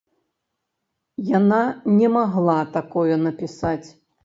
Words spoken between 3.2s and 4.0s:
напісаць.